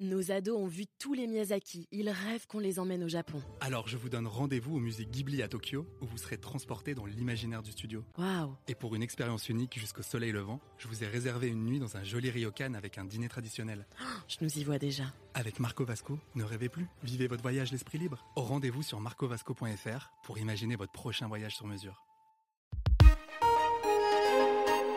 [0.00, 1.88] Nos ados ont vu tous les Miyazaki.
[1.90, 3.42] Ils rêvent qu'on les emmène au Japon.
[3.60, 7.04] Alors je vous donne rendez-vous au musée Ghibli à Tokyo, où vous serez transporté dans
[7.04, 8.04] l'imaginaire du studio.
[8.16, 11.80] Waouh Et pour une expérience unique jusqu'au soleil levant, je vous ai réservé une nuit
[11.80, 13.88] dans un joli ryokan avec un dîner traditionnel.
[14.28, 15.02] Je nous y vois déjà.
[15.34, 18.24] Avec Marco Vasco, ne rêvez plus, vivez votre voyage l'esprit libre.
[18.36, 22.04] Au rendez-vous sur marcovasco.fr pour imaginer votre prochain voyage sur mesure.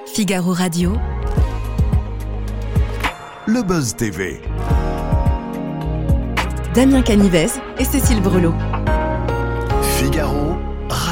[0.05, 0.95] Figaro Radio.
[3.47, 4.39] Le Buzz TV.
[6.75, 7.47] Damien Canivez
[7.79, 8.53] et Cécile Brelot.
[9.97, 10.57] Figaro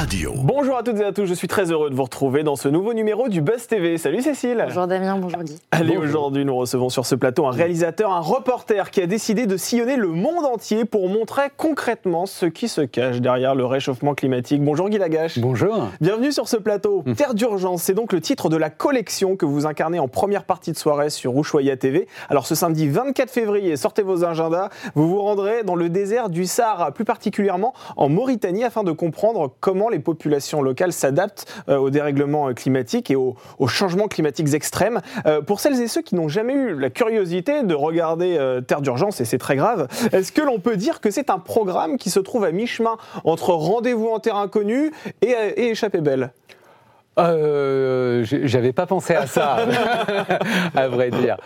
[0.10, 0.34] Radio.
[0.38, 2.68] Bonjour à toutes et à tous, je suis très heureux de vous retrouver dans ce
[2.68, 4.00] nouveau numéro du Buzz TV.
[4.00, 5.60] Salut Cécile Bonjour Damien, bonjour Guy.
[5.70, 9.56] Allez, aujourd'hui nous recevons sur ce plateau un réalisateur, un reporter qui a décidé de
[9.56, 14.64] sillonner le monde entier pour montrer concrètement ce qui se cache derrière le réchauffement climatique.
[14.64, 15.38] Bonjour Guy Lagache.
[15.38, 15.90] Bonjour.
[16.02, 17.04] Bienvenue sur ce plateau.
[17.06, 17.14] Mmh.
[17.14, 20.72] Terre d'urgence, c'est donc le titre de la collection que vous incarnez en première partie
[20.72, 22.08] de soirée sur Ushuaïa TV.
[22.30, 26.48] Alors ce samedi 24 février, sortez vos agendas, vous vous rendrez dans le désert du
[26.48, 31.90] Sahara, plus particulièrement en Mauritanie, afin de comprendre comment les populations locales s'adaptent euh, au
[31.90, 35.02] dérèglement climatique et aux, aux changements climatiques extrêmes.
[35.26, 38.82] Euh, pour celles et ceux qui n'ont jamais eu la curiosité de regarder euh, Terre
[38.82, 42.10] d'urgence, et c'est très grave, est-ce que l'on peut dire que c'est un programme qui
[42.10, 46.32] se trouve à mi-chemin entre Rendez-vous en terre inconnue et, et Échappée belle?
[47.18, 49.58] Euh, J'avais pas pensé à ça,
[50.76, 51.38] à vrai dire.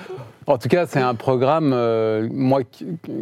[0.46, 2.28] En tout cas, c'est un programme, euh,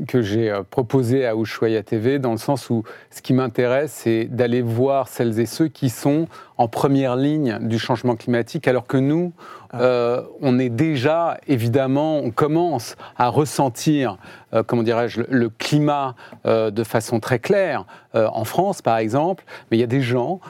[0.08, 4.25] que j'ai euh, proposé à Ushuaïa TV, dans le sens où ce qui m'intéresse, c'est
[4.25, 8.97] d'aller voir celles et ceux qui sont en première ligne du changement climatique, alors que
[8.97, 9.33] nous,
[9.73, 14.17] euh, on est déjà, évidemment, on commence à ressentir,
[14.53, 19.45] euh, comment dirais-je, le, le climat euh, de façon très claire, en France, par exemple,
[19.69, 20.41] mais il y a des gens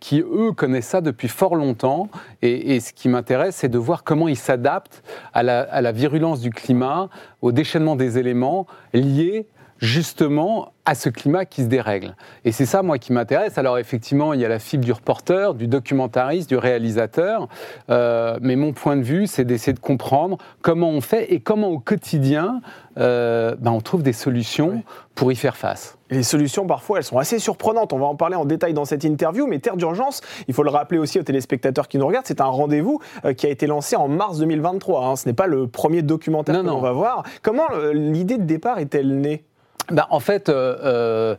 [0.00, 2.08] qui, eux, connaissent ça depuis fort longtemps,
[2.40, 5.02] et, et ce qui m'intéresse, c'est de voir comment ils s'adaptent
[5.34, 7.10] à la, à la virulence du climat,
[7.42, 9.46] au déchaînement des éléments liés
[9.84, 12.16] justement à ce climat qui se dérègle.
[12.44, 13.56] Et c'est ça, moi, qui m'intéresse.
[13.58, 17.48] Alors, effectivement, il y a la fibre du reporter, du documentariste, du réalisateur.
[17.90, 21.68] Euh, mais mon point de vue, c'est d'essayer de comprendre comment on fait et comment,
[21.68, 22.60] au quotidien,
[22.98, 24.82] euh, ben, on trouve des solutions
[25.14, 25.96] pour y faire face.
[26.10, 27.92] Et les solutions, parfois, elles sont assez surprenantes.
[27.92, 29.46] On va en parler en détail dans cette interview.
[29.46, 32.46] Mais Terre d'urgence, il faut le rappeler aussi aux téléspectateurs qui nous regardent, c'est un
[32.46, 35.06] rendez-vous euh, qui a été lancé en mars 2023.
[35.06, 35.16] hein.
[35.16, 37.22] Ce n'est pas le premier documentaire l'on va voir.
[37.42, 39.44] Comment l'idée de départ est-elle née?
[39.90, 41.36] Ben, en fait, euh, euh,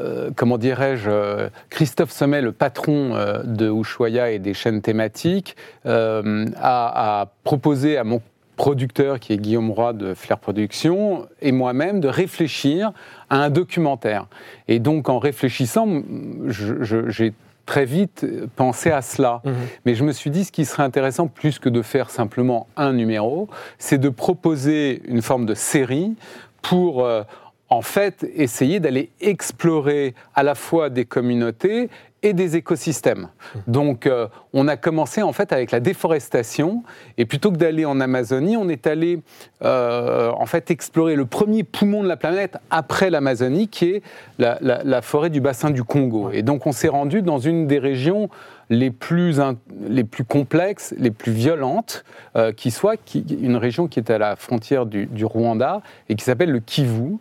[0.00, 6.22] euh, comment dirais-je, Christophe Sommet, le patron de Ushuaïa et des chaînes thématiques, a,
[6.62, 8.22] a proposé à mon
[8.56, 12.92] producteur, qui est Guillaume Roy de Flair Productions, et moi-même, de réfléchir
[13.30, 14.26] à un documentaire.
[14.66, 16.02] Et donc, en réfléchissant,
[16.48, 17.32] j'ai
[17.66, 18.26] très vite
[18.56, 19.42] pensé à cela.
[19.84, 22.92] Mais je me suis dit, ce qui serait intéressant, plus que de faire simplement un
[22.92, 23.48] numéro,
[23.78, 26.14] c'est de proposer une forme de série
[26.62, 27.22] pour, euh,
[27.70, 31.90] en fait, essayer d'aller explorer à la fois des communautés
[32.22, 33.28] et des écosystèmes.
[33.66, 36.82] Donc, euh, on a commencé en fait avec la déforestation,
[37.16, 39.20] et plutôt que d'aller en Amazonie, on est allé
[39.62, 44.02] euh, en fait explorer le premier poumon de la planète après l'Amazonie, qui est
[44.38, 46.30] la, la- la forêt du bassin du Congo.
[46.32, 48.28] Et donc, on s'est rendu dans une des régions
[48.70, 49.40] les plus,
[49.88, 52.04] les plus complexes, les plus violentes
[52.36, 55.80] euh, qui soit, qui, une région qui est à la frontière du, du Rwanda
[56.10, 57.16] et qui s'appelle le Kivu.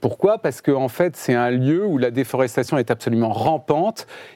[0.00, 0.38] Pourquoi?
[0.38, 3.73] Parce qu'en en fait, c'est un lieu où la déforestation est absolument rampante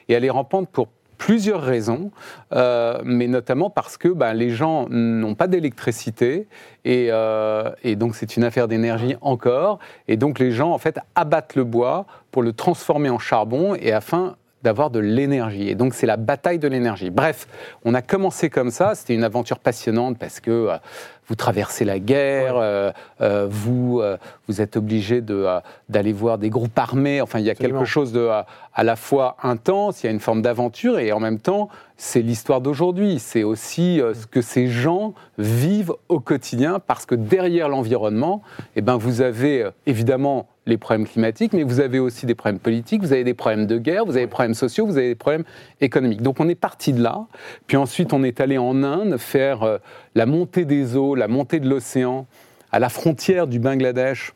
[0.07, 0.87] et elle est rampante pour
[1.19, 2.11] plusieurs raisons,
[2.53, 6.47] euh, mais notamment parce que ben, les gens n'ont pas d'électricité
[6.85, 9.79] et, euh, et donc c'est une affaire d'énergie encore.
[10.07, 13.91] Et donc les gens en fait abattent le bois pour le transformer en charbon et
[13.91, 15.69] afin d'avoir de l'énergie.
[15.69, 17.09] Et donc, c'est la bataille de l'énergie.
[17.09, 17.47] Bref,
[17.85, 18.95] on a commencé comme ça.
[18.95, 20.77] C'était une aventure passionnante parce que euh,
[21.29, 24.01] vous traversez la guerre, euh, euh, vous,
[24.47, 25.45] vous êtes obligé de,
[25.87, 27.21] d'aller voir des groupes armés.
[27.21, 27.79] Enfin, il y a Absolument.
[27.79, 28.41] quelque chose de euh,
[28.73, 32.21] à la fois intense, il y a une forme d'aventure et en même temps, c'est
[32.21, 33.19] l'histoire d'aujourd'hui.
[33.19, 38.41] C'est aussi ce que ces gens vivent au quotidien parce que derrière l'environnement,
[38.75, 43.01] eh ben, vous avez évidemment les problèmes climatiques, mais vous avez aussi des problèmes politiques,
[43.01, 45.43] vous avez des problèmes de guerre, vous avez des problèmes sociaux, vous avez des problèmes
[45.81, 46.21] économiques.
[46.21, 47.25] Donc on est parti de là,
[47.67, 49.77] puis ensuite on est allé en Inde faire euh,
[50.15, 52.27] la montée des eaux, la montée de l'océan
[52.71, 54.33] à la frontière du Bangladesh,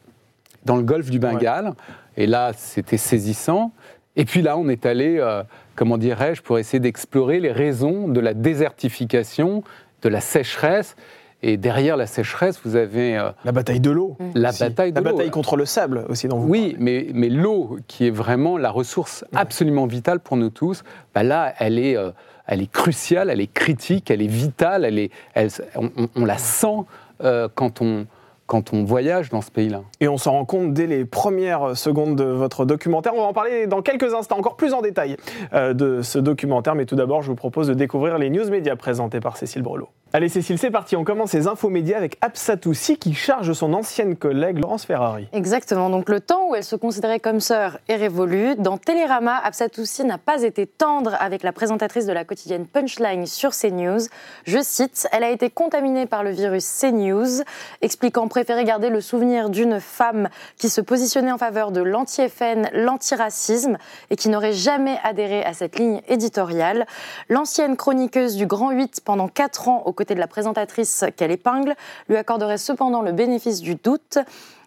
[0.65, 1.73] dans le golfe du Bengale,
[2.17, 3.71] et là c'était saisissant.
[4.15, 5.43] Et puis là on est allé, euh,
[5.75, 9.63] comment dirais-je, pour essayer d'explorer les raisons de la désertification,
[10.01, 10.95] de la sécheresse.
[11.45, 14.15] Et derrière la sécheresse, vous avez euh, La bataille de l'eau.
[14.33, 14.59] la aussi.
[14.63, 18.07] bataille de La bataille contre le sable aussi dont vous Oui, mais, mais l'eau, qui
[18.07, 22.11] est vraiment la ressource absolument vitale pour nous tous, bah là, elle est, euh,
[22.47, 26.25] elle est cruciale, elle est critique, elle est vitale, elle est, elle- on, on- on
[26.25, 26.77] la sent
[27.23, 28.05] euh, quand on
[28.45, 29.81] quand on voyage dans ce pays-là.
[30.01, 33.13] Et on s'en rend compte dès les premières secondes de votre documentaire.
[33.15, 35.15] On va en parler dans quelques instants, encore plus en détail
[35.53, 36.75] euh, de ce documentaire.
[36.75, 39.87] Mais tout d'abord, je vous propose de découvrir les news médias présentés par Cécile Brelot.
[40.15, 40.95] Allez Cécile, c'est parti.
[40.95, 45.27] On commence les infos médias avec Absatoussi qui charge son ancienne collègue Laurence Ferrari.
[45.33, 45.89] Exactement.
[45.89, 48.53] Donc le temps où elle se considérait comme sœur est révolu.
[48.59, 53.53] Dans Télérama, Absatoussi n'a pas été tendre avec la présentatrice de la quotidienne Punchline sur
[53.53, 54.01] CNews.
[54.45, 57.41] Je cite Elle a été contaminée par le virus CNews,
[57.81, 60.29] expliquant préférer garder le souvenir d'une femme
[60.59, 63.79] qui se positionnait en faveur de l'anti-FN, l'antiracisme
[64.11, 66.85] et qui n'aurait jamais adhéré à cette ligne éditoriale.
[67.29, 71.75] L'ancienne chroniqueuse du Grand 8 pendant 4 ans aux côté de la présentatrice qu'elle épingle,
[72.09, 74.17] lui accorderait cependant le bénéfice du doute.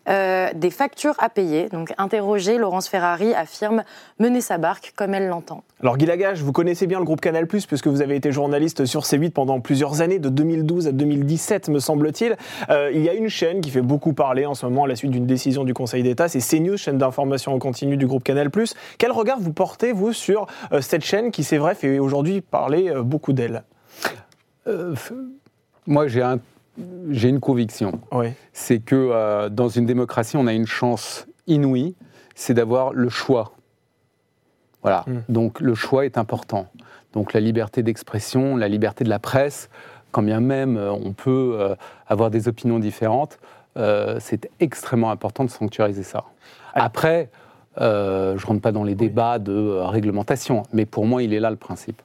[0.09, 1.69] Euh, des factures à payer.
[1.69, 3.83] Donc, interrogée, Laurence Ferrari affirme
[4.21, 5.65] mener sa barque comme elle l'entend.
[5.83, 9.03] Alors, Guy Lagage, vous connaissez bien le groupe Canal, puisque vous avez été journaliste sur
[9.03, 12.37] C8 pendant plusieurs années, de 2012 à 2017, me semble-t-il.
[12.71, 14.95] Euh, il y a une chaîne qui fait beaucoup parler en ce moment à la
[14.95, 18.49] suite d'une décision du Conseil d'État, c'est CNews, chaîne d'information en continu du groupe Canal.
[18.99, 22.93] Quel regard vous portez, vous, sur euh, cette chaîne qui, c'est vrai, fait aujourd'hui parler
[23.03, 23.65] beaucoup d'elle?
[24.67, 24.95] Euh,
[25.87, 26.39] moi, j'ai un,
[26.79, 28.01] une conviction.
[28.53, 31.95] C'est que euh, dans une démocratie, on a une chance inouïe,
[32.35, 33.53] c'est d'avoir le choix.
[34.83, 35.05] Voilà.
[35.07, 35.21] Hmm.
[35.29, 36.67] Donc le choix est important.
[37.13, 39.71] Donc la liberté d'expression, la liberté de la presse,
[40.13, 41.75] quand bien même euh, on peut
[42.07, 43.39] avoir des opinions différentes,
[44.21, 46.25] c'est extrêmement important de sanctuariser ça.
[46.73, 47.29] Après,
[47.77, 47.83] je
[48.33, 49.53] ne rentre pas dans les débats de
[49.83, 52.01] réglementation, mais pour moi, il est là le principe.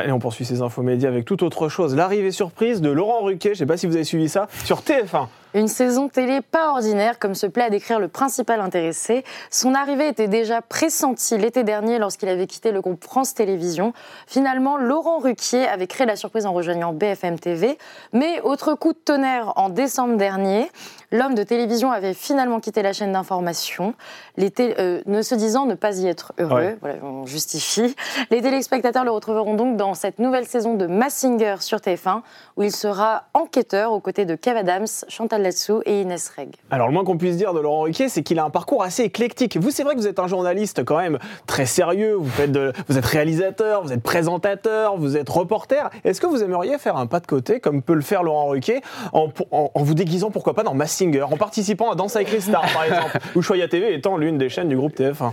[0.00, 1.94] Allez, on poursuit ces infos médias avec toute autre chose.
[1.94, 4.80] L'arrivée surprise de Laurent Ruquet, je ne sais pas si vous avez suivi ça, sur
[4.80, 5.26] TF1.
[5.52, 9.24] Une saison télé pas ordinaire, comme se plaît à décrire le principal intéressé.
[9.50, 13.92] Son arrivée était déjà pressentie l'été dernier lorsqu'il avait quitté le groupe France Télévisions.
[14.26, 17.76] Finalement, Laurent Ruquier avait créé la surprise en rejoignant BFM TV.
[18.14, 20.70] Mais autre coup de tonnerre en décembre dernier,
[21.12, 23.94] l'homme de télévision avait finalement quitté la chaîne d'information,
[24.38, 26.76] euh, ne se disant ne pas y être heureux.
[26.80, 27.94] Voilà, on justifie.
[28.30, 32.22] Les téléspectateurs le retrouveront donc dans cette nouvelle saison de Massinger sur TF1,
[32.56, 36.56] où il sera enquêteur aux côtés de Kev Adams, Chantal Latsou et Inès Reg.
[36.70, 39.02] Alors le moins qu'on puisse dire de Laurent Ruquier, c'est qu'il a un parcours assez
[39.02, 39.56] éclectique.
[39.56, 42.50] Vous, c'est vrai que vous êtes un journaliste quand même très sérieux, vous, faites
[42.88, 45.90] vous êtes réalisateur, vous êtes présentateur, vous êtes reporter.
[46.04, 48.80] Est-ce que vous aimeriez faire un pas de côté, comme peut le faire Laurent Ruquier,
[49.12, 49.28] en,
[49.74, 53.18] vous déguisant pourquoi pas dans Massinger, en participant à Danse avec les stars par exemple,
[53.34, 55.32] ou Choya TV étant l'une des chaînes du groupe TF1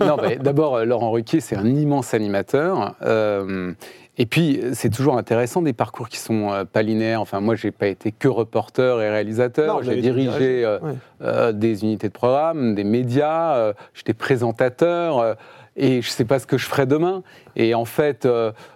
[0.06, 2.94] Non, mais d'abord, euh, Laurent Ruquier, c'est un immense animateur.
[3.02, 3.72] Euh,
[4.18, 7.20] et puis, c'est toujours intéressant des parcours qui sont euh, pas linéaires.
[7.20, 9.82] Enfin, moi, j'ai pas été que reporter et réalisateur.
[9.82, 10.78] J'ai dirigé euh,
[11.22, 13.72] euh, des unités de programme, des médias.
[13.94, 15.36] J'étais présentateur
[15.76, 17.22] et je ne sais pas ce que je ferai demain.
[17.56, 18.26] Et en fait,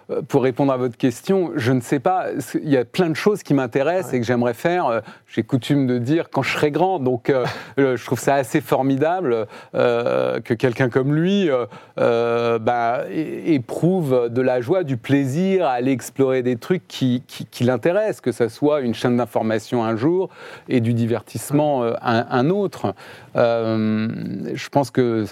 [0.09, 2.27] euh, pour répondre à votre question, je ne sais pas.
[2.63, 4.87] Il y a plein de choses qui m'intéressent et que j'aimerais faire.
[4.87, 6.99] Euh, j'ai coutume de dire quand je serai grand.
[6.99, 7.45] Donc, euh,
[7.77, 11.49] je trouve ça assez formidable que quelqu'un comme lui
[11.97, 18.21] bah, éprouve de la joie, du plaisir à aller explorer des trucs qui, qui, l'intéressent,
[18.21, 20.29] que ce soit une chaîne d'information un jour
[20.69, 22.93] et du divertissement un, un, autre.
[23.35, 25.25] je pense que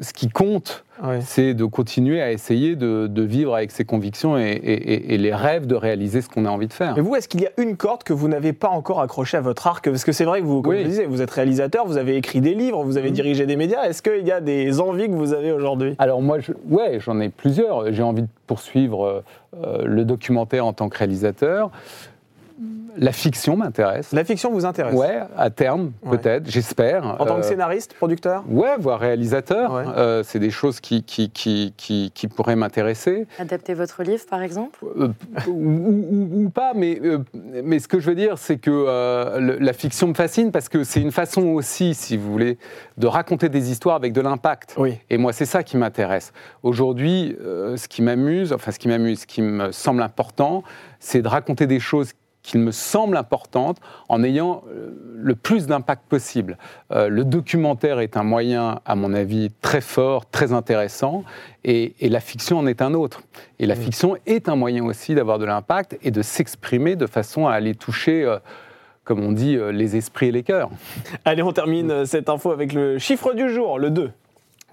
[0.00, 0.84] ce qui compte,
[1.20, 6.22] c'est de continuer à essayer de, vivre avec ses convictions et, les rêves de réaliser
[6.22, 6.94] ce qu'on a envie de faire.
[6.96, 9.40] Mais vous, est-ce qu'il y a une corde que vous n'avez pas encore accrochée à
[9.40, 9.84] votre arc?
[9.88, 12.40] Parce que c'est vrai que vous, comme vous disiez, vous êtes réalisateur, vous avez écrit
[12.40, 13.14] des livres, vous avez mmh.
[13.14, 13.84] dirigé des médias.
[13.84, 15.94] Est-ce qu'il y a des envies que vous avez aujourd'hui?
[15.98, 17.92] Alors moi, je, ouais, j'en ai plusieurs.
[17.92, 19.22] J'ai envie de poursuivre
[19.56, 21.70] euh, le documentaire en tant que réalisateur.
[22.96, 24.12] La fiction m'intéresse.
[24.12, 27.04] La fiction vous intéresse Ouais, à terme, peut-être, j'espère.
[27.04, 28.42] En tant que euh, scénariste, producteur?
[28.48, 29.72] Ouais, voire réalisateur.
[29.74, 33.26] Euh, c'est des choses qui, qui, qui, qui, pourraient m'intéresser.
[33.38, 34.80] Adapter votre livre, par exemple?
[34.98, 35.08] Euh,
[35.46, 37.00] ou, pas, mais,
[37.62, 41.00] mais ce que je veux dire, c'est que la fiction me fascine parce que c'est
[41.00, 42.58] une façon aussi, si vous voulez,
[42.96, 44.74] de raconter des histoires avec de l'impact.
[44.76, 44.98] Oui.
[45.10, 46.32] Et moi, c'est ça qui m'intéresse.
[46.64, 50.64] Aujourd'hui, ce qui m'amuse, enfin, ce qui m'amuse, ce qui me semble important,
[50.98, 52.12] c'est de raconter des choses
[52.48, 53.76] qu'il me semble importante
[54.08, 56.56] en ayant euh, le plus d'impact possible.
[56.92, 61.24] Euh, le documentaire est un moyen, à mon avis, très fort, très intéressant,
[61.64, 63.20] et, la fiction en est un autre.
[63.58, 67.46] Et la fiction est un moyen aussi d'avoir de l'impact et de s'exprimer de façon
[67.46, 68.24] à aller toucher...
[68.24, 68.38] Euh,
[69.04, 70.68] comme on dit, les esprits et les cœurs.
[71.24, 74.10] Allez, on termine cette info avec le chiffre du jour, le 2.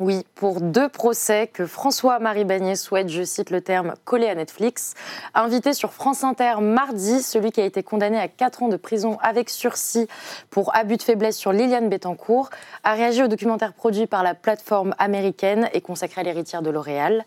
[0.02, 4.94] Oui, pour deux procès que François-Marie Bagné souhaite, je cite le terme, coller à Netflix.
[5.34, 9.18] Invité sur France Inter mardi, celui qui a été condamné à 4 ans de prison
[9.22, 10.10] avec sursis
[10.50, 12.50] pour abus de faiblesse sur Liliane Bettencourt
[12.84, 17.24] a réagi au documentaire produit par la plateforme américaine et consacré à l'héritière de L'Oréal.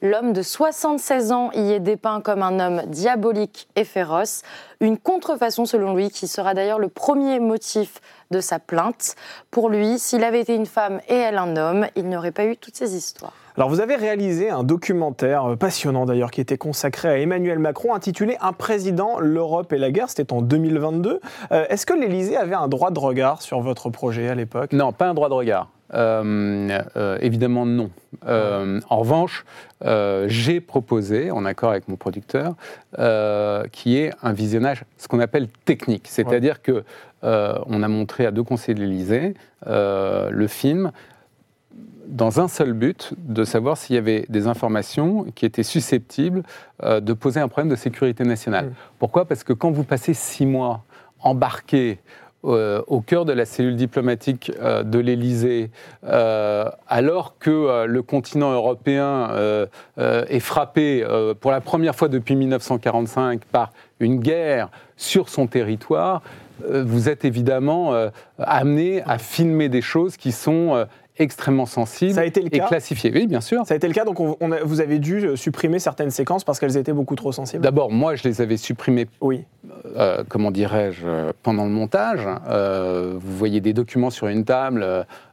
[0.00, 4.42] L'homme de 76 ans y est dépeint comme un homme diabolique et féroce,
[4.78, 8.00] une contrefaçon selon lui qui sera d'ailleurs le premier motif
[8.32, 9.14] de sa plainte.
[9.52, 12.56] Pour lui, s'il avait été une femme et elle un homme, il n'aurait pas eu
[12.56, 13.41] toutes ces histoires.
[13.56, 17.94] Alors vous avez réalisé un documentaire euh, passionnant d'ailleurs qui était consacré à Emmanuel Macron
[17.94, 21.20] intitulé Un président, l'Europe et la guerre, c'était en 2022.
[21.52, 24.72] Euh, Est-ce que l'Élysée avait un droit de regard sur votre projet à l'époque?
[24.72, 25.68] Non, pas un droit de regard.
[25.94, 27.90] Euh, euh, évidemment non.
[28.26, 29.44] Euh, en revanche,
[30.26, 32.54] j'ai proposé, en accord avec mon producteur,
[33.72, 36.06] qui est un visionnage, ce qu'on appelle technique.
[36.08, 36.84] C'est-à-dire que
[37.22, 39.34] on a montré à deux conseillers de l'Élysée
[39.66, 40.92] le film
[42.06, 46.42] dans un seul but, de savoir s'il y avait des informations qui étaient susceptibles
[46.82, 48.66] euh, de poser un problème de sécurité nationale.
[48.66, 48.74] Mm.
[48.98, 49.24] Pourquoi?
[49.24, 50.84] Parce que quand vous passez six mois
[51.20, 51.98] embarqué
[52.44, 55.70] euh, au cœur de la cellule diplomatique euh, de l'Élysée,
[56.04, 59.30] euh, alors que le continent européen
[59.96, 61.06] est frappé
[61.40, 66.22] pour la première fois depuis 1945 par une guerre sur son territoire,
[66.68, 67.92] vous êtes évidemment
[68.38, 70.86] amené à filmer des choses qui sont
[71.22, 73.10] extrêmement sensibles Ça a été le et cas classifiées.
[73.14, 73.66] Oui, bien sûr.
[73.66, 76.10] Ça a été le cas, donc on- on a- vous avez dû euh, supprimer certaines
[76.10, 79.44] séquences parce qu'elles étaient beaucoup trop sensibles D'abord, moi, je les avais supprimées Oui.
[79.96, 82.26] euh, comment dirais-je, pendant le montage.
[82.48, 84.84] Euh, vous voyez des documents sur une table.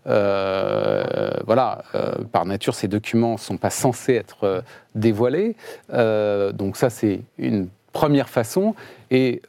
[0.07, 1.83] euh, voilà,
[2.31, 4.63] par nature, ces documents ne sont pas censés être
[4.95, 5.55] dévoilés.
[5.91, 8.75] Donc ça, c'est une première façon.
[9.11, 9.41] Et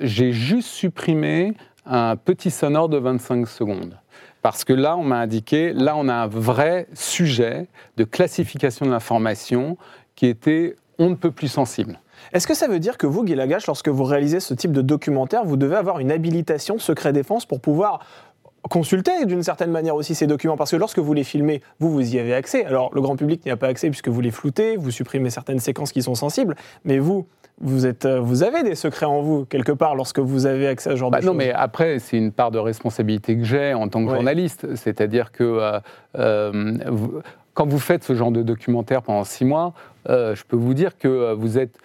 [0.00, 1.54] j'ai juste supprimé
[1.86, 3.96] un petit sonore de 25 secondes.
[4.42, 7.66] Parce que là, on m'a indiqué, là, on a un vrai sujet
[7.96, 9.76] de classification de l'information
[10.14, 11.98] qui était on ne peut plus sensible.
[12.32, 14.82] Est-ce que ça veut dire que vous, Guy Lagache, lorsque vous réalisez ce type de
[14.82, 18.00] documentaire, vous devez avoir une habilitation secret défense pour pouvoir
[18.68, 20.58] consulter d'une certaine manière aussi ces documents?
[20.58, 22.66] Parce que lorsque vous les filmez, vous, vous y avez accès.
[22.66, 25.60] Alors le grand public n'y a pas accès puisque vous les floutez, vous supprimez certaines
[25.60, 26.54] séquences qui sont sensibles,
[26.84, 27.26] mais vous,
[27.60, 30.90] vous, êtes, euh, vous avez des secrets en vous quelque part lorsque vous avez accès
[30.90, 31.38] à ce genre Bah de non, choses.
[31.38, 34.74] mais après, c'est une part de responsabilité que j'ai en tant que journaliste.
[34.76, 35.80] C'est-à-dire que euh,
[36.18, 37.20] euh, vous-
[37.54, 39.74] quand vous faites ce genre de documentaire pendant six mois,
[40.08, 41.76] euh, je peux vous dire que vous êtes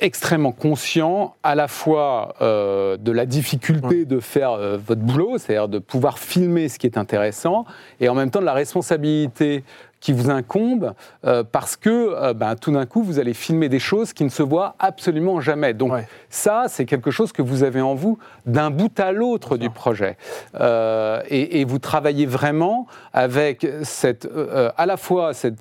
[0.00, 5.68] extrêmement conscient à la fois euh, de la difficulté de faire euh, votre boulot, c'est-à-dire
[5.68, 7.64] de pouvoir filmer ce qui est intéressant,
[8.00, 9.64] et en même temps de la responsabilité
[10.04, 10.92] qui vous incombe
[11.24, 14.28] euh, parce que euh, ben, tout d'un coup vous allez filmer des choses qui ne
[14.28, 15.72] se voient absolument jamais.
[15.72, 16.06] Donc Ouais.
[16.28, 20.18] ça, c'est quelque chose que vous avez en vous d'un bout à l'autre du projet.
[20.60, 25.58] Euh, et, et vous travaillez vraiment avec cette, euh, à la fois cette,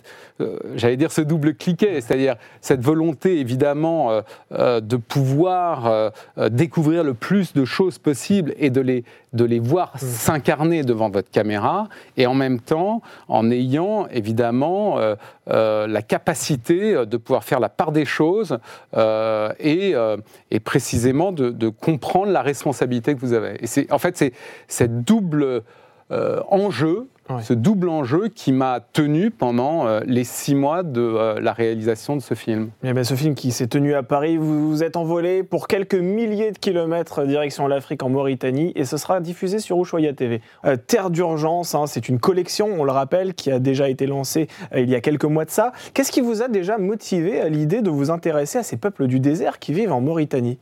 [0.75, 4.21] j'allais dire ce double cliquet, c'est-à-dire cette volonté évidemment
[4.51, 6.11] de pouvoir
[6.49, 11.29] découvrir le plus de choses possibles et de les, de les voir s'incarner devant votre
[11.29, 15.15] caméra, et en même temps en ayant évidemment euh,
[15.49, 18.57] euh, la capacité euh, de pouvoir faire la part des choses
[18.95, 20.17] euh, et, euh,
[20.51, 23.57] et précisément de, de comprendre la responsabilité que vous avez.
[23.61, 24.33] Et c'est en fait c'est
[24.67, 25.63] cette double
[26.11, 27.41] euh, enjeu, Ouais.
[27.41, 32.15] ce double enjeu qui m'a tenu pendant euh, les six mois de euh, la réalisation
[32.15, 32.69] de ce film.
[32.83, 35.95] Eh bien, ce film qui s'est tenu à Paris, vous vous êtes envolé pour quelques
[35.95, 40.41] milliers de kilomètres direction l'Afrique en Mauritanie et ce sera diffusé sur Ushuaïa TV.
[40.65, 44.47] Euh, Terre d'urgence, hein, c'est une collection, on le rappelle, qui a déjà été lancée
[44.73, 45.71] euh, il y a quelques mois de ça.
[45.93, 49.19] Qu'est-ce qui vous a déjà motivé à l'idée de vous intéresser à ces peuples du
[49.19, 50.57] désert qui vivent en Mauritanie?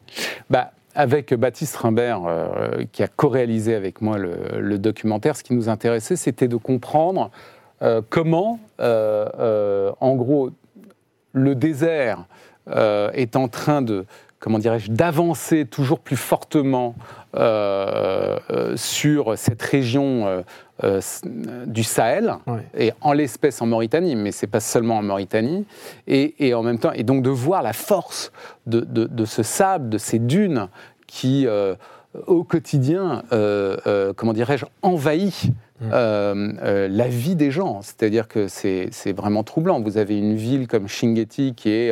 [0.49, 5.69] Bah, avec Baptiste Rimbert, euh, qui a co-réalisé avec moi le, documentaire, ce qui nous
[5.69, 7.31] intéressait, c'était de comprendre
[7.81, 10.51] euh, comment, euh, en gros,
[11.33, 12.25] le désert
[12.67, 14.05] est en train de,
[14.39, 16.95] comment dirais-je, d'avancer toujours plus fortement
[18.75, 20.43] sur cette région
[20.83, 22.61] euh, euh, du Sahel Ouais.
[22.77, 25.65] et en l'espèce en Mauritanie, mais c'est pas seulement en Mauritanie,
[26.07, 28.31] et, et en même temps, et donc de voir la force
[28.67, 30.67] de, de- de ce sable, de ces dunes
[31.07, 31.75] qui, euh,
[32.27, 35.49] au quotidien, euh, comment dirais-je, envahit
[35.83, 37.81] euh, euh, la vie des gens.
[37.81, 39.81] C'est-à-dire que c'est vraiment troublant.
[39.81, 41.91] Vous avez une ville comme Shingeti qui est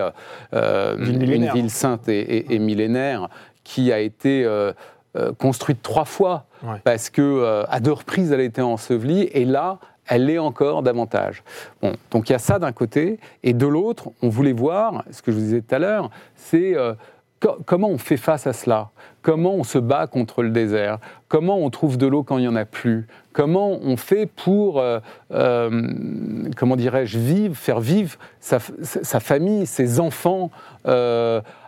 [0.53, 3.29] euh, une ville sainte et, et- et millénaire
[3.63, 4.46] qui a été
[5.16, 6.82] euh, construite trois fois Ouais.
[6.84, 10.84] parce que euh, à deux reprises elle a été ensevelie et là elle l'est encore
[10.84, 11.42] davantage.
[11.82, 15.22] Bon, donc il y a ça d'un côté et de l'autre, on voulait voir ce
[15.22, 16.96] que je vous disais tout à l'heure, c'est euh,
[17.39, 18.89] co- comment on fait face à cela?
[19.22, 20.98] comment on se bat contre le désert,
[21.28, 24.80] comment on trouve de l'eau quand il n'y en a plus, comment on fait pour,
[24.80, 25.00] euh,
[25.34, 30.51] euh, comment dirais-je, vivre, faire vivre sa, sa famille, ses enfants,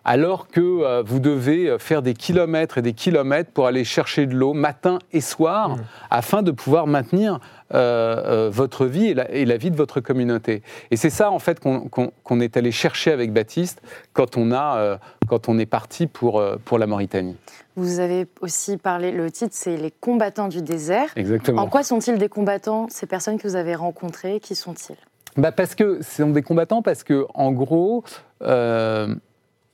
[0.06, 4.54] alors que vous devez faire des kilomètres et des kilomètres pour aller chercher de l'eau
[4.54, 5.82] matin et soir, mmh.
[6.10, 7.40] afin de pouvoir maintenir
[7.72, 10.62] votre vie et la, et la, vie de votre communauté.
[10.92, 13.82] Et c'est ça, en fait, qu'on est allé chercher avec Baptiste
[14.14, 17.38] quand on, a, quand on est parti pour, pour la Mauritanie.
[17.76, 21.08] Vous avez aussi parlé, le titre c'est Les combattants du désert.
[21.16, 21.64] Exactement.
[21.64, 24.40] En quoi sont-ils des combattants, ces personnes que vous avez rencontrées?
[24.40, 24.98] Qui sont-ils?
[25.38, 28.04] Bah Parce que ce sont des combattants parce que, en gros,
[28.42, 29.16] euh,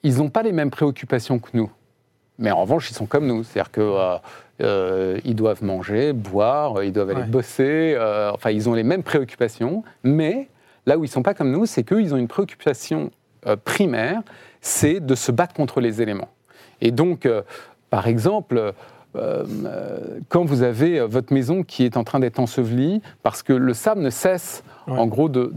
[0.07, 1.69] ils n'ont pas les mêmes préoccupations que nous.
[2.39, 3.43] Mais en revanche, ils sont comme nous.
[3.43, 4.17] C'est-à-dire qu'ils euh,
[4.61, 7.97] euh, doivent manger, boire, ils doivent aller bosser.
[8.33, 9.83] enfin, ils ont les mêmes préoccupations.
[10.03, 10.47] Mais
[10.85, 13.11] là où ils ne sont pas comme nous, c'est qu'ils ont une préoccupation
[13.63, 14.21] primaire,
[14.61, 16.29] c'est de se battre contre les éléments.
[16.81, 17.27] Et donc,
[17.89, 18.73] par exemple,
[19.17, 23.73] euh, quand vous avez votre maison qui est en train d'être ensevelie, parce que le
[23.73, 25.51] sable ne cesse, en gros, de,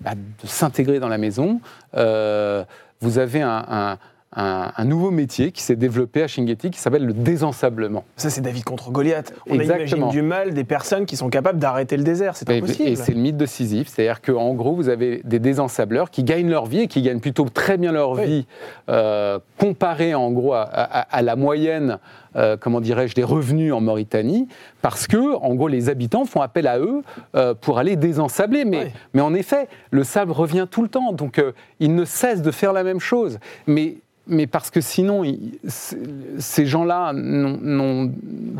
[0.00, 1.60] bah, de, s'intégrer dans la maison,
[1.96, 2.64] euh,
[3.04, 3.98] vous avez un,
[4.36, 8.04] un, nouveau métier qui s'est développé à Shingeti qui s'appelle le désensablement.
[8.16, 9.32] Ça, c'est David contre Goliath.
[9.48, 10.08] On Exactement.
[10.08, 12.36] du mal des personnes qui sont capables d'arrêter le désert.
[12.36, 12.88] C'est impossible.
[12.88, 13.88] Et c'est le mythe de Sisyphe.
[13.88, 17.48] C'est-à-dire qu'en gros, vous avez des désensableurs qui gagnent leur vie et qui gagnent plutôt
[17.48, 18.46] très bien leur vie
[18.88, 21.98] euh, comparé en gros à, la moyenne.
[22.36, 24.48] Euh, comment dirais-je, des revenus en Mauritanie,
[24.82, 27.02] parce que, en gros, les habitants font appel à eux
[27.34, 28.64] euh, pour aller désensabler.
[28.64, 31.42] Mais, mais en effet, le sable revient tout le temps, donc
[31.80, 33.38] ils ne cessent de faire la même chose.
[33.66, 35.22] Mais mais parce que sinon,
[35.66, 38.10] ces gens-là n'ont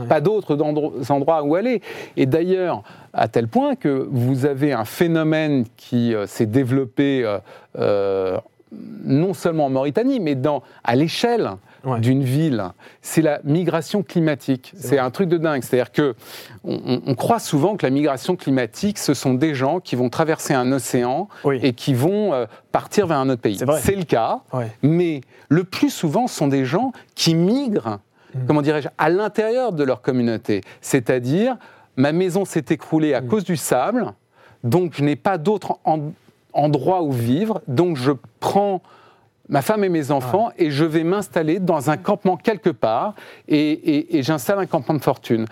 [0.09, 1.81] pas d'autres endroits où aller.
[2.17, 7.39] Et d'ailleurs, à tel point que vous avez un phénomène qui euh, s'est développé euh,
[7.79, 8.39] euh,
[9.05, 11.51] non seulement en Mauritanie, mais dans, à l'échelle
[11.99, 12.65] d'une ville,
[13.03, 14.73] c'est la migration climatique.
[14.77, 15.63] C'est un truc de dingue.
[15.63, 16.15] C'est-à-dire que
[16.65, 20.73] on, croit souvent que la migration climatique, ce sont des gens qui vont traverser un
[20.73, 23.59] océan et qui vont euh, partir vers un autre pays.
[23.81, 24.41] C'est le cas,
[24.83, 28.01] mais le plus souvent, ce sont des gens qui migrent,
[28.35, 28.47] hmm.
[28.47, 30.63] comment dirais-je, à l'intérieur de leur communauté.
[30.81, 31.57] C'est-à-dire,
[31.97, 33.29] ma maison s'est écroulée à hmm.
[33.29, 34.13] cause du sable,
[34.63, 35.79] donc je n'ai pas d'autre
[36.55, 38.81] endroit où vivre, donc je prends
[39.49, 43.15] ma femme et mes enfants, et je vais m'installer dans un campement quelque part,
[43.49, 45.47] et, j'installe un campement de fortune.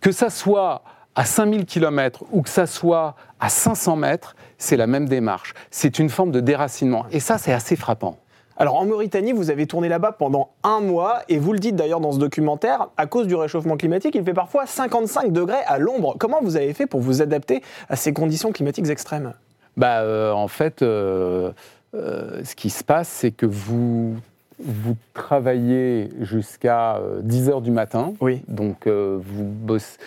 [0.00, 0.82] Que ça soit
[1.14, 5.54] à 5000 km ou que ça soit à 500 mètres, c'est la même démarche.
[5.70, 7.04] C'est une forme de déracinement.
[7.10, 8.16] Et ça, c'est assez frappant.
[8.56, 12.00] Alors en Mauritanie, vous avez tourné là-bas pendant un mois, et vous le dites d'ailleurs
[12.00, 16.16] dans ce documentaire, à cause du réchauffement climatique, il fait parfois 55 degrés à l'ombre.
[16.18, 19.32] Comment vous avez fait pour vous adapter à ces conditions climatiques extrêmes?
[19.76, 21.52] Bah, euh, En fait, euh,
[21.94, 24.16] euh, ce qui se passe, c'est que vous,
[24.58, 28.14] vous travaillez jusqu'à 10 euh, heures du matin.
[28.20, 28.42] Oui.
[28.48, 29.98] Donc, euh, vous bossez.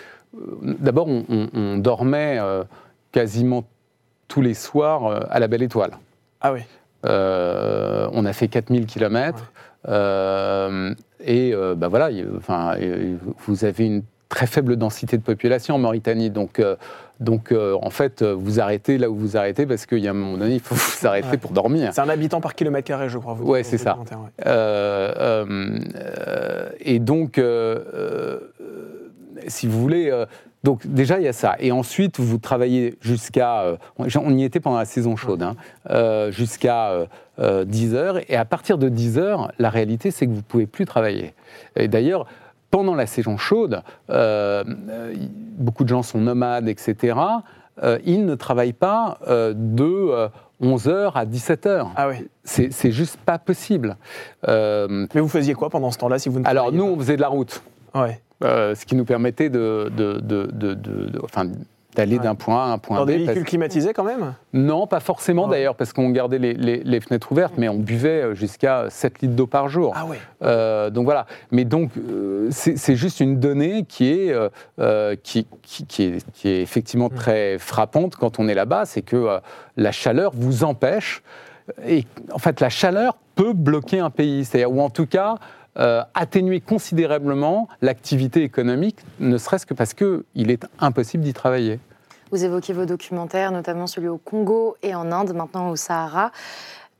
[0.62, 2.38] D'abord, on, dormait
[3.10, 3.64] quasiment
[4.28, 5.92] tous les soirs à la Belle Étoile.
[6.42, 6.60] Ah oui.
[7.04, 9.50] on a fait 4000 km.
[9.86, 12.74] et ben voilà, enfin,
[13.46, 16.30] vous avez une très faible densité de population en Mauritanie.
[16.30, 16.60] Donc,
[17.18, 20.14] donc, euh, en fait, vous arrêtez là où vous arrêtez parce qu'il y a un
[20.14, 21.90] moment donné, il faut vous arrêter pour dormir.
[21.94, 23.34] C'est un habitant par kilomètre carré, je crois.
[23.34, 23.96] Vous ouais, c'est ça.
[24.46, 27.40] Euh, euh, et donc,
[29.46, 30.24] si vous voulez.
[30.62, 31.56] donc déjà, il y a ça.
[31.58, 33.78] Et ensuite, vous travaillez jusqu'à...
[33.98, 37.06] on y était pendant la saison chaude, hein, jusqu'à
[37.38, 38.18] 10 heures.
[38.28, 41.32] Et à partir de 10 heures, la réalité, c'est que vous ne pouvez plus travailler.
[41.76, 42.26] Et d'ailleurs,
[42.70, 44.64] pendant la saison chaude, euh,
[45.56, 47.18] beaucoup de gens sont nomades, etc.
[47.82, 50.28] Euh, ils ne travaillent pas euh, de
[50.62, 51.88] 11h à 17h.
[51.96, 52.28] Ah oui.
[52.44, 53.96] C'est juste pas possible.
[54.46, 57.20] Mais vous faisiez quoi pendant ce temps-là si vous ne Alors nous, on faisait de
[57.22, 57.62] la route.
[57.94, 58.20] Ouais.
[58.42, 61.46] ce qui nous permettait de, de, de, de enfin,
[61.96, 63.08] d'aller d'un point A à un point Dans B.
[63.08, 67.54] des véhicules climatisés quand même Non, pas forcément d'ailleurs, parce qu'on gardait les, fenêtres ouvertes,
[67.56, 69.92] mais on buvait euh, jusqu'à 7 litres d'eau par jour.
[69.96, 70.18] Ah ouais.
[70.42, 71.26] Euh, donc voilà.
[71.50, 74.34] Mais donc, euh, c'est juste une donnée qui est,
[75.22, 77.14] qui, qui, est, qui, est, effectivement mm.
[77.14, 79.40] très frappante quand on est là-bas, c'est que
[79.76, 81.22] la chaleur vous empêche.
[81.86, 85.36] Et en fait, la chaleur peut bloquer un pays, c'est-à-dire, ou en tout cas,
[85.78, 91.78] euh, atténuer considérablement l'activité économique, ne serait-ce que parce qu'il est impossible d'y travailler.
[92.30, 96.32] Vous évoquez vos documentaires, notamment celui au Congo et en Inde, maintenant au Sahara.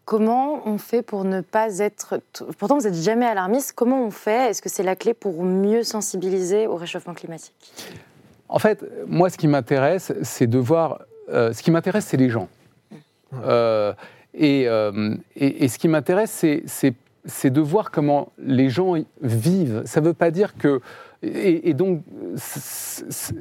[0.04, 2.20] Comment on fait pour ne pas être...
[2.58, 3.72] Pourtant, vous n'êtes jamais alarmiste.
[3.72, 4.50] Comment on fait?
[4.50, 7.54] Est-ce que c'est la clé pour mieux sensibiliser au réchauffement climatique?
[8.48, 11.00] En fait, moi, ce qui m'intéresse, c'est de voir...
[11.28, 12.48] Euh, ce qui m'intéresse, c'est les gens.
[13.42, 13.92] Euh,
[14.32, 14.68] et,
[15.34, 16.94] et, ce qui m'intéresse, c'est
[17.26, 19.82] c'est de voir comment les gens vivent.
[19.84, 20.80] Ça ne veut pas dire que
[21.22, 22.02] et, donc,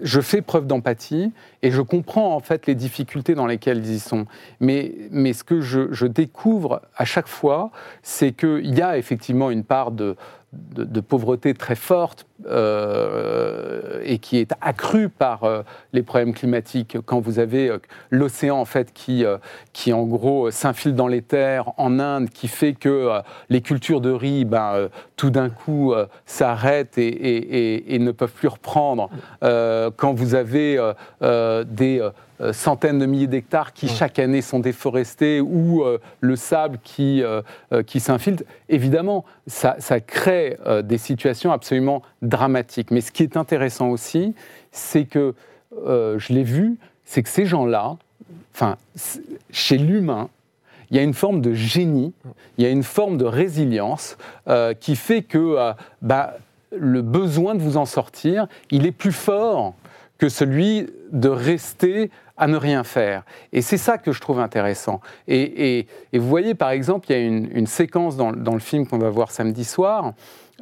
[0.01, 3.99] je fais preuve d'empathie et je comprends en fait les difficultés dans lesquelles ils y
[3.99, 4.25] sont.
[4.59, 7.71] Mais, mais ce que je, découvre à chaque fois,
[8.01, 10.15] c'est qu'il y a effectivement une part de,
[10.53, 16.97] de, pauvreté très forte euh, et qui est accrue par euh, les problèmes climatiques.
[17.05, 17.77] Quand vous avez euh,
[18.11, 19.23] l'océan en fait qui,
[19.71, 23.09] qui en gros s'infile dans les terres en Inde, qui fait que
[23.49, 25.93] les cultures de riz, ben, tout d'un coup
[26.25, 29.09] s'arrêtent et, et, et, ne peuvent plus reprendre.
[29.41, 30.77] quand vous avez
[31.21, 32.01] des
[32.51, 37.41] centaines de milliers d'hectares qui chaque année sont déforestés ou euh, le sable qui, euh,
[37.85, 42.91] qui s'infiltre, évidemment, ça, ça crée des situations absolument dramatiques.
[42.91, 44.33] Mais ce qui est intéressant aussi,
[44.71, 45.33] c'est que,
[45.85, 47.97] je l'ai vu, c'est que ces gens-là,
[48.53, 48.77] enfin,
[49.51, 50.29] chez l'humain,
[50.89, 52.13] il y a une forme de génie,
[52.57, 54.17] il y a une forme de résilience
[54.79, 56.37] qui fait que bah,
[56.71, 59.73] le besoin de vous en sortir, il est plus fort
[60.17, 63.23] que celui de rester à ne rien faire.
[63.53, 65.01] Et c'est ça que je trouve intéressant.
[65.27, 69.09] Et, vous voyez, par exemple, il y a une, séquence dans, le film qu'on va
[69.09, 70.13] voir samedi soir,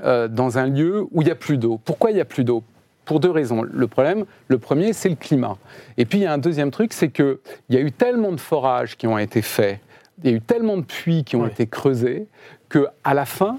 [0.03, 1.79] euh, dans un lieu où il n'y a plus d'eau.
[1.83, 2.63] Pourquoi il n'y a plus d'eau?
[3.05, 3.63] Pour deux raisons.
[3.63, 5.57] Le problème, le premier, c'est le climat.
[5.97, 7.37] Et puis il y a un deuxième truc, c'est qu'il
[7.69, 9.79] y a eu tellement de forages qui ont été faits,
[10.23, 12.27] il y a eu tellement de puits qui ont été creusés,
[12.69, 13.57] qu'à la fin,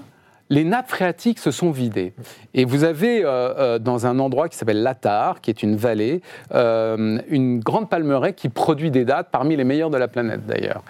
[0.49, 2.13] les nappes phréatiques se sont vidées.
[2.53, 6.21] Et vous avez euh, euh, dans un endroit qui s'appelle Latar, qui est une vallée,
[6.53, 10.83] euh, une grande palmeraie qui produit des dattes parmi les meilleures de la planète d'ailleurs.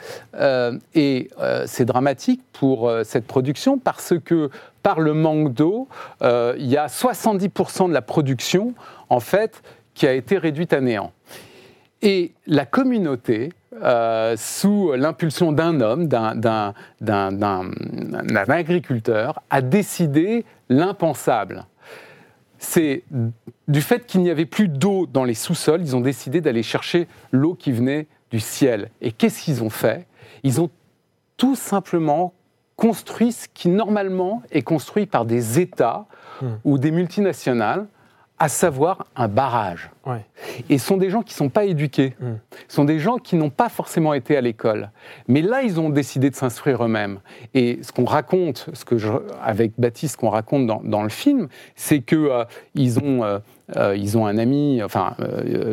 [0.93, 1.29] et
[1.65, 4.49] c'est dramatique pour cette production parce que
[4.85, 5.87] par le manque d'eau,
[6.21, 8.75] il y a 70% de la production
[9.09, 9.63] en fait
[9.95, 11.11] qui a été réduite à néant.
[12.03, 16.73] Et la communauté, euh, sous l'impulsion d'un homme, d'un
[18.47, 21.65] agriculteur, a décidé l'impensable.
[22.59, 23.01] C'est
[23.67, 27.07] du fait qu'il n'y avait plus d'eau dans les sous-sols, ils ont décidé d'aller chercher
[27.31, 28.91] l'eau qui venait du ciel.
[29.01, 30.05] Et qu'est-ce qu'ils ont fait?
[30.43, 30.69] Ils ont
[31.37, 32.35] tout simplement
[32.75, 36.05] construit ce qui normalement est construit par des États
[36.41, 36.47] hmm.
[36.63, 37.87] ou des multinationales,
[38.37, 39.89] à savoir un barrage.
[40.69, 42.33] Et ce sont des gens qui ne sont pas éduqués, mm.
[42.67, 44.91] ce sont des gens qui n'ont pas forcément été à l'école.
[45.27, 47.19] Mais là, ils ont décidé de s'instruire eux-mêmes.
[47.53, 49.09] Et ce qu'on raconte, ce que je,
[49.41, 53.23] avec Baptiste, qu'on raconte dans, le film, c'est qu'ils euh, ils ont...
[53.23, 53.39] Euh,
[53.75, 55.15] euh, ils ont un ami, enfin,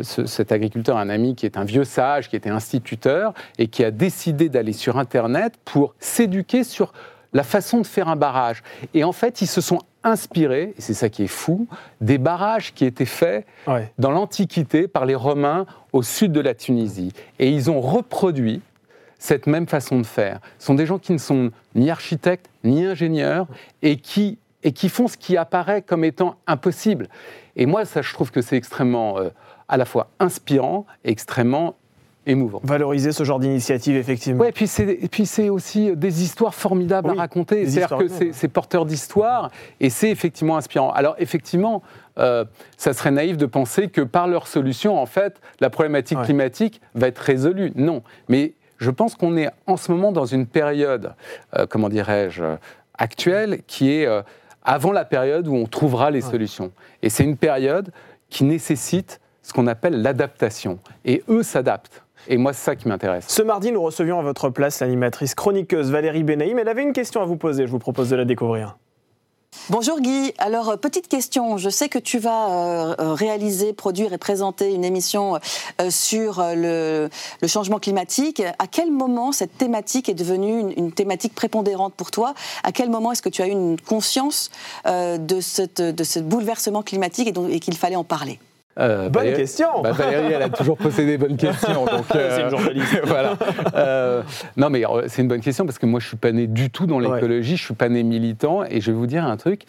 [0.03, 3.83] cet agriculteur a un ami qui est un vieux sage, qui était instituteur, et qui
[3.83, 6.93] a décidé d'aller sur Internet pour s'éduquer sur
[7.33, 8.63] la façon de faire un barrage.
[8.93, 11.67] Et en fait, ils se sont inspirés, et c'est ça qui est fou,
[12.01, 13.45] des barrages qui étaient faits
[13.97, 17.13] dans l'Antiquité par les Romains au sud de la Tunisie.
[17.39, 18.61] Et ils ont reproduit
[19.17, 20.39] cette même façon de faire.
[20.59, 23.47] Ce sont des gens qui ne sont ni architectes, ni ingénieurs,
[23.81, 27.07] et qui, et qui font ce qui apparaît comme étant impossible.
[27.55, 29.29] Et moi, ça, je trouve que c'est extrêmement, euh,
[29.67, 31.75] à la fois inspirant, extrêmement
[32.25, 32.61] émouvant.
[32.63, 34.43] Valoriser ce genre d'initiative, effectivement.
[34.43, 37.67] Oui, et puis c'est aussi des histoires formidables à raconter.
[37.67, 40.91] C'est-à-dire que c'est porteur d'histoire et c'est effectivement inspirant.
[40.91, 41.83] Alors, effectivement,
[42.17, 42.45] euh,
[42.77, 47.07] ça serait naïf de penser que par leur solution, en fait, la problématique climatique va
[47.07, 47.71] être résolue.
[47.75, 48.03] Non.
[48.29, 51.13] Mais je pense qu'on est en ce moment dans une période,
[51.57, 52.43] euh, comment dirais-je,
[52.97, 54.07] actuelle, qui est
[54.63, 56.71] avant la période où on trouvera les solutions.
[57.01, 57.91] Et c'est une période
[58.29, 60.79] qui nécessite ce qu'on appelle l'adaptation.
[61.05, 62.03] Et eux s'adaptent.
[62.27, 63.25] Et moi, c'est ça qui m'intéresse.
[63.27, 66.57] Ce mardi, nous recevions à votre place l'animatrice chroniqueuse Valérie Benaïm.
[66.57, 68.77] Elle avait une question à vous poser, je vous propose de la découvrir.
[69.69, 70.33] Bonjour Guy.
[70.39, 71.57] Alors, euh, petite question.
[71.57, 75.39] Je sais que tu vas euh, euh, réaliser, produire et présenter une émission
[75.89, 77.09] sur le,
[77.47, 78.41] changement climatique.
[78.59, 82.33] À quel moment cette thématique est devenue une, thématique prépondérante pour toi?
[82.63, 84.51] À quel moment est-ce que tu as eu une conscience
[84.85, 88.39] de, ce bouleversement climatique et qu'il fallait en parler?
[88.79, 91.85] Euh, bonne question bah, Valérie, elle a toujours posé des bonnes questions.
[92.11, 93.01] c'est une journaliste.
[93.05, 93.37] voilà.
[93.75, 94.23] Euh,
[94.57, 96.69] non, mais euh, c'est une bonne question parce que moi, je suis pas né du
[96.69, 98.63] tout dans l'écologie, je suis pas né militant.
[98.63, 99.63] Et je vais vous dire un truc,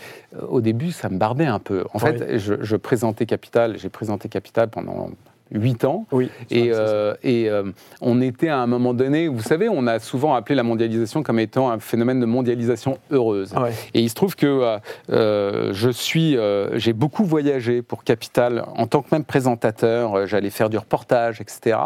[0.48, 1.84] au début, ça me barbait un peu.
[1.92, 5.10] En fait, je, je présentais Capital, j'ai présenté Capital pendant
[5.50, 6.06] 8 ans.
[6.12, 7.64] Oui, et, euh, et euh,
[8.00, 11.38] on était à un moment donné, vous savez, on a souvent appelé la mondialisation comme
[11.38, 13.52] étant un phénomène de mondialisation heureuse.
[13.54, 14.78] Ah et il se trouve que
[15.10, 16.36] euh, je suis,
[16.74, 20.26] j'ai beaucoup voyagé pour Capital en tant que même présentateur.
[20.26, 21.76] J'allais faire du reportage, etc.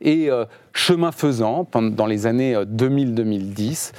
[0.00, 0.30] Et
[0.72, 3.92] chemin faisant, dans les années 2000-2010,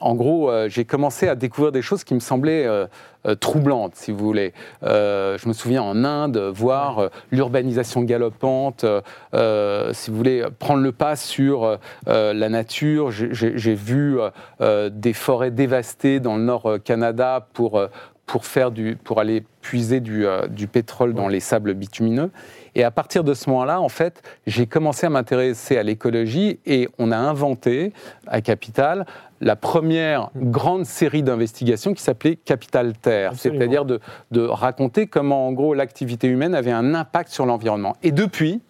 [0.00, 2.66] en gros, j'ai commencé à découvrir des choses qui me semblaient
[3.40, 4.52] troublantes, si vous voulez.
[4.82, 8.84] je me souviens en Inde, voir l'urbanisation galopante,
[9.32, 13.10] si vous voulez, prendre le pas sur la nature.
[13.10, 14.18] J'ai vu
[14.60, 17.80] des forêts dévastées dans le nord Canada pour
[18.26, 22.30] pour, faire du, pour aller puiser du, euh, du pétrole dans les sables bitumineux.
[22.74, 26.88] Et à partir de ce moment-là, en fait, j'ai commencé à m'intéresser à l'écologie et
[26.98, 27.92] on a inventé
[28.26, 29.06] à Capital
[29.40, 35.52] la première grande série d'investigations qui s'appelait Capital Terre, c'est-à-dire de, de raconter comment, en
[35.52, 37.96] gros, l'activité humaine avait un impact sur l'environnement.
[38.02, 38.62] Et depuis,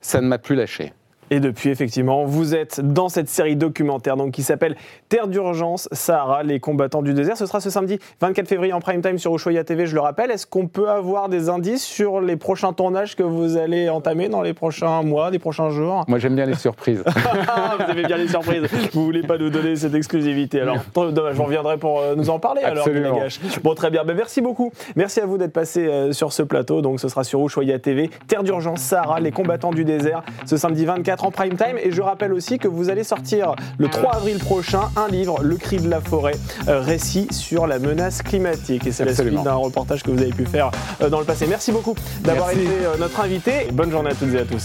[0.00, 0.92] ça ne m'a plus lâché.
[1.32, 4.76] Et depuis, effectivement, vous êtes dans cette série documentaire donc, qui s'appelle
[5.08, 7.38] Terre d'urgence, Sahara, les combattants du désert.
[7.38, 10.30] Ce sera ce samedi 24 février en prime time sur Ushuaïa TV, je le rappelle.
[10.30, 14.42] Est-ce qu'on peut avoir des indices sur les prochains tournages que vous allez entamer dans
[14.42, 16.04] les prochains mois, les prochains jours?
[16.06, 17.02] Moi, j'aime bien les surprises.
[17.06, 18.64] vous aimez bien les surprises.
[18.92, 20.60] Vous voulez pas nous donner cette exclusivité.
[20.60, 23.16] Alors, dommage, je reviendrai pour euh, nous en parler Absolument.
[23.16, 23.30] alors,
[23.62, 24.04] Bon, très bien.
[24.04, 24.70] Ben, merci beaucoup.
[24.96, 26.82] Merci à vous d'être passé euh, sur ce plateau.
[26.82, 28.10] Donc, ce sera sur Ushuaïa TV.
[28.26, 31.76] Terre d'urgence, Sahara, les combattants du désert, ce samedi 24 en prime time.
[31.82, 35.56] Et je rappelle aussi que vous allez sortir le 3 avril prochain un livre, Le
[35.56, 36.34] cri de la forêt,
[36.68, 38.86] euh, récit sur la menace climatique.
[38.86, 41.46] Et c'est la suite d'un reportage que vous avez pu faire euh, dans le passé.
[41.46, 43.68] Merci beaucoup d'avoir été euh, notre invité.
[43.72, 44.64] Bonne journée à toutes et à tous.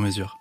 [0.00, 0.39] sur mesure.